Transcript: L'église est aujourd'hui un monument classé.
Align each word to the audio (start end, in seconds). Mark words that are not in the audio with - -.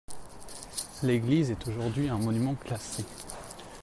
L'église 1.03 1.51
est 1.51 1.67
aujourd'hui 1.67 2.09
un 2.09 2.17
monument 2.17 2.55
classé. 2.55 3.05